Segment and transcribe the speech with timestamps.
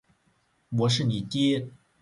[0.71, 1.69] 我是你爹！